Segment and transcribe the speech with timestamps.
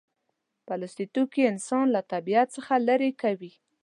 [0.67, 3.51] پلاستيکي توکي انسان له طبیعت څخه لرې کوي.